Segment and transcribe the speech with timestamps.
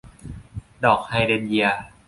[0.83, 1.67] ดอกไฮเดรนเยีย